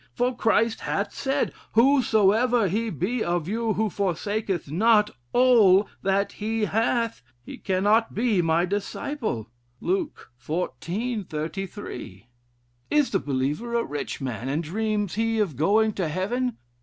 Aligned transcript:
For 0.15 0.35
Christ 0.35 0.79
hath 0.79 1.13
said, 1.13 1.53
'Whosoever 1.73 2.67
he 2.67 2.89
be 2.89 3.23
of 3.23 3.47
you 3.47 3.73
who 3.73 3.91
forsaketh 3.91 4.71
not 4.71 5.11
all 5.31 5.87
that 6.01 6.31
he 6.31 6.65
hath, 6.65 7.21
he 7.45 7.59
cannot 7.59 8.15
be 8.15 8.41
my 8.41 8.65
disciple.' 8.65 9.51
Luke 9.79 10.31
xiv. 10.43 11.29
33. 11.29 12.25
Is 12.89 13.11
the 13.11 13.19
believer 13.19 13.75
a 13.75 13.83
rich 13.85 14.19
man? 14.19 14.49
and 14.49 14.63
dreams 14.63 15.13
he 15.13 15.37
of 15.37 15.55
going 15.55 15.93
to 15.93 16.07
Heaven? 16.07 16.57